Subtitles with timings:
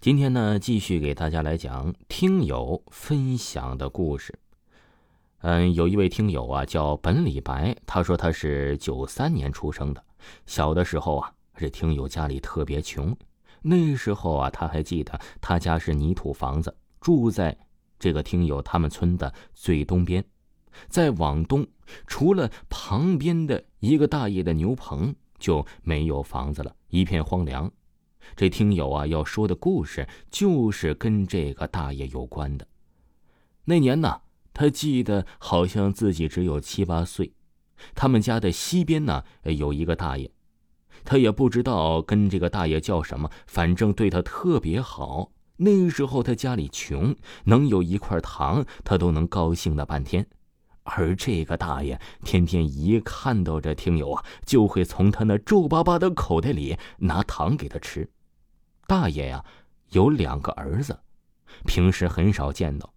[0.00, 4.38] 今天呢，继续给大家来讲听友分享的故事。
[5.40, 10.02] 嗯，有一位听友啊，叫本李白，他说他是九三年出生的。
[10.46, 13.14] 小的时候啊，这听友家里特别穷，
[13.60, 17.54] 那时候啊，他还记得他家是泥土房子，住在
[17.98, 20.24] 这个听友他们村的最东边。
[20.88, 21.66] 再往东，
[22.06, 27.70] 除了旁边的一个大爷的牛棚，就没有房子了，一片荒凉。
[28.36, 32.66] 这听友啊要说的故事就是跟这个大爷有关的。
[33.64, 34.22] 那年呢，
[34.52, 37.32] 他记得好像自己只有七八岁。
[37.94, 40.30] 他们家的西边呢有一个大爷，
[41.04, 45.32] 他也不知道跟这个大爷叫什么，反正对他特别好。
[45.56, 50.26] 那时候他家里穷，能有一块糖，他都能高兴的半天。
[50.82, 58.08] 而这个大爷天天一看到这听友啊，就会从他那皱巴巴的口袋里拿糖给他吃。
[58.90, 59.44] 大爷呀，
[59.90, 60.98] 有两个儿子，
[61.64, 62.92] 平时很少见到。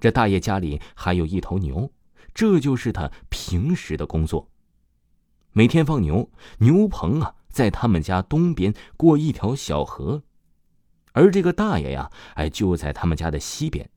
[0.00, 1.92] 这大爷家里还有一头牛，
[2.34, 4.50] 这就是他平时的工作。
[5.52, 10.24] 每天放牛，牛棚啊在他们家东边过一条小河，
[11.12, 13.88] 而这个大爷呀，哎就在他们家的西边。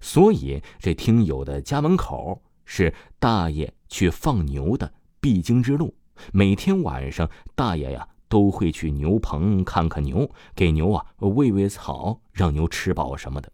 [0.00, 5.94] 所以，这听友的家门口是大爷去放牛的必经之路。
[6.32, 13.50] 每天晚上，大爷呀都会去牛棚看看牛，给牛啊喂喂草，让牛吃饱什么的。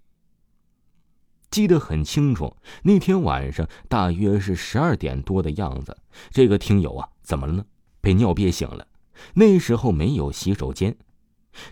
[1.51, 5.97] 记得很清楚，那天晚上大约是十二点多的样子。
[6.31, 7.65] 这个听友啊，怎么了呢？
[8.01, 8.87] 被尿憋醒了。
[9.35, 10.97] 那时候没有洗手间，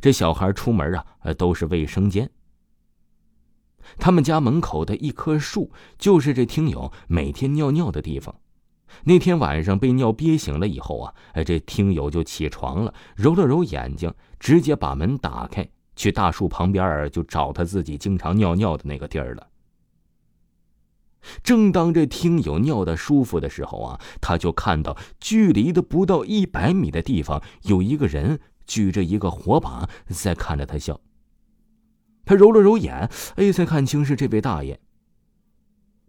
[0.01, 2.31] 这小孩出门啊，都是卫生间。
[3.99, 8.37] 他们家门口的一棵树，就是这听友每天尿尿的地方。
[9.05, 19.49] 那天晚上被尿憋醒了以后啊，哎，这听友就起床了，揉了揉眼睛，直接把门打开，去大树旁边就找他自己经常尿尿的那个地儿了。
[21.45, 31.01] 正当这听友尿的舒服的时候啊，他就看到距离的不到一百米的地方，有一个人举着一个火把在看着他笑。
[32.25, 34.81] 他揉了揉眼，哎，才看清是这位大爷。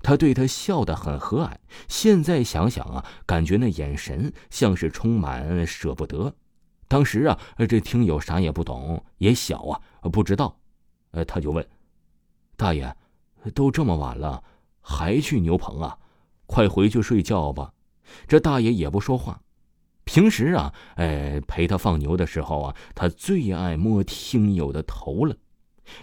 [0.03, 1.55] 他对他笑得很和蔼。
[1.87, 6.35] 现在想想啊，感觉那眼神像是充满舍不得。
[6.87, 9.81] 当时啊，这听友啥也不懂，也小啊，
[10.11, 10.59] 不知道。
[11.11, 11.65] 呃，他就问
[12.55, 12.95] ：“大爷，
[13.55, 14.43] 都这么晚了，
[14.81, 15.97] 还去牛棚啊？
[16.45, 17.73] 快回去睡觉吧。”
[18.27, 19.41] 这大爷也不说话。
[20.03, 25.35] 平时啊，哎，陪他放牛的时候啊，他最爱摸听友的头了。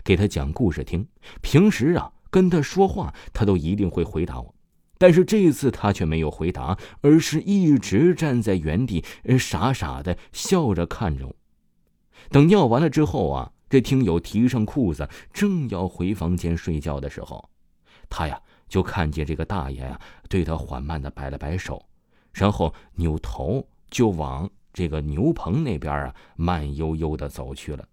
[0.02, 1.06] 给他讲故事听，
[1.42, 4.54] 平时啊跟他说话，他都一定会回答我，
[4.98, 9.04] 但是这次他却没有回答，而是一直站在原地，
[9.38, 11.36] 傻傻的笑着看着我。
[12.28, 17.50] 等尿完了之后啊，这听友提上裤子，正要回房间睡觉的时候，
[18.08, 21.84] 他呀就看见这个大爷呀对他缓慢的摆了摆手，
[22.32, 27.84] 然后扭头就往这个牛棚那边啊慢悠悠的走去了。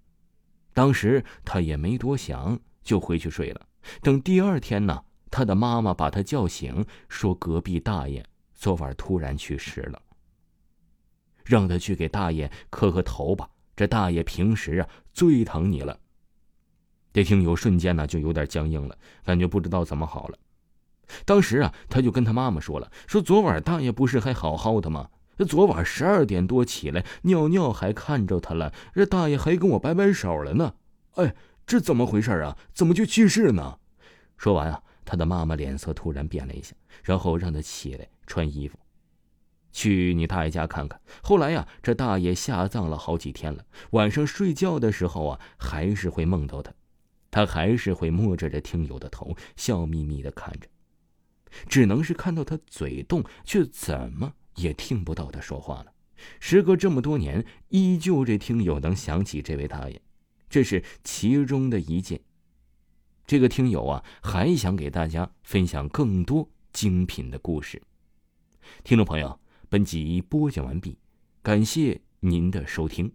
[0.73, 3.61] 当时他也没多想，就回去睡了。
[4.01, 10.01] 等第二天呢，他的妈妈把他叫醒，说隔壁大爷昨晚突然去世了，
[11.43, 13.49] 让他去给大爷磕个头吧。
[13.75, 15.99] 这大爷平时啊最疼你了。
[17.13, 20.37] 这听友瞬间呢就有点僵硬了，感觉不知道怎么好了。
[21.25, 25.09] 当时啊，他就跟他妈妈说了，说昨晚大爷不是还好好的吗？
[25.47, 28.73] 昨晚十二点多起来尿尿，还看着他了。
[28.93, 30.73] 这大爷还跟我摆摆手了呢。
[31.13, 31.35] 哎，
[31.67, 32.57] 这怎么回事啊？
[32.73, 33.77] 怎么就去世呢？
[34.37, 36.73] 说完啊，他的妈妈脸色突然变了一下，
[37.03, 38.79] 然后让他起来穿衣服，
[39.73, 40.99] 去你大爷家看看。
[41.21, 46.73] 后来呀，这大爷下葬了好几天了，晚上睡觉的时候啊，还是会梦到他，
[47.29, 50.69] 他还是会摸着这听友的头，笑眯眯的看着，
[51.67, 54.33] 只能是看到他嘴动，却怎么？
[54.55, 55.91] 也听不到他说话了。
[56.39, 60.01] 时隔这么多年，依旧这听友能想起这位大爷，
[60.49, 62.19] 这是其中的一件。
[63.25, 67.81] 这个听友啊，还想给大家分享更多精品的故事。
[68.83, 69.39] 听众朋友，
[69.69, 70.97] 本集播讲完毕，
[71.41, 73.11] 感谢您的收听。